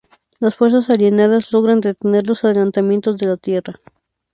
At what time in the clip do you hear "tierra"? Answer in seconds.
3.37-3.79